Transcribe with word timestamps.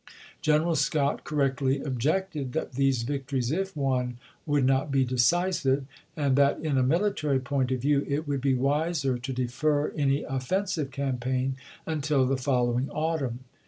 G 0.41 0.51
eneral 0.51 0.75
Scott 0.75 1.23
correctly 1.23 1.79
objected 1.79 2.53
that 2.53 2.71
these 2.71 3.03
victories, 3.03 3.51
if 3.51 3.77
won, 3.77 4.17
would 4.47 4.65
not 4.65 4.91
be 4.91 5.05
decisive; 5.05 5.85
and 6.17 6.35
that 6.37 6.57
in 6.57 6.75
a 6.75 6.81
military 6.81 7.39
point 7.39 7.71
of 7.71 7.81
view 7.81 8.03
it 8.09 8.27
would 8.27 8.41
be 8.41 8.55
wiser 8.55 9.19
to 9.19 9.31
defer 9.31 9.89
any 9.89 10.23
offensive 10.23 10.89
campaign 10.89 11.55
until 11.85 12.25
the 12.25 12.35
following 12.35 12.89
autumn. 12.89 13.41